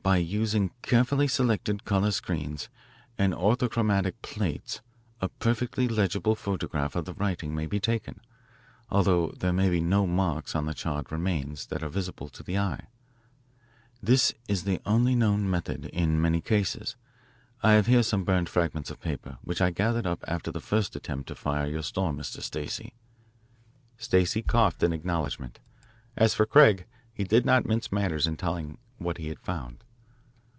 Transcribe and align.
"By 0.00 0.16
using 0.16 0.70
carefully 0.80 1.28
selected 1.28 1.84
colour 1.84 2.12
screens 2.12 2.70
and 3.18 3.34
orthochromatic 3.34 4.14
plates 4.22 4.80
a 5.20 5.28
perfectly 5.28 5.86
legible 5.86 6.34
photograph 6.34 6.96
of 6.96 7.04
the 7.04 7.12
writing 7.12 7.54
may 7.54 7.66
be 7.66 7.78
taken, 7.78 8.22
although 8.88 9.28
there 9.36 9.52
may 9.52 9.68
be 9.68 9.82
no 9.82 10.06
marks 10.06 10.56
on 10.56 10.64
the 10.64 10.72
charred 10.72 11.12
remains 11.12 11.66
that 11.66 11.82
are 11.82 11.90
visible 11.90 12.30
to 12.30 12.42
the 12.42 12.56
eye. 12.56 12.86
This 14.02 14.32
is 14.48 14.64
the 14.64 14.80
only 14.86 15.14
known 15.14 15.50
method 15.50 15.84
in 15.92 16.18
many 16.22 16.40
cases. 16.40 16.96
I 17.62 17.72
have 17.72 17.84
here 17.86 18.02
some 18.02 18.24
burned 18.24 18.48
fragments 18.48 18.90
of 18.90 19.00
paper 19.02 19.36
which 19.42 19.60
I 19.60 19.68
gathered 19.70 20.06
up 20.06 20.24
after 20.26 20.50
the 20.50 20.60
first 20.62 20.96
attempt 20.96 21.28
to 21.28 21.34
fire 21.34 21.66
your 21.66 21.82
store, 21.82 22.14
Mr. 22.14 22.40
Stacey." 22.40 22.94
Stacey 23.98 24.40
coughed 24.40 24.82
in 24.82 24.94
acknowledgment. 24.94 25.60
As 26.16 26.32
for 26.32 26.46
Craig, 26.46 26.86
he 27.12 27.24
did 27.24 27.44
not 27.44 27.66
mince 27.66 27.92
matters 27.92 28.26
in 28.26 28.38
telling 28.38 28.78
what 28.96 29.18
he 29.18 29.28
had 29.28 29.38
found. 29.40 29.84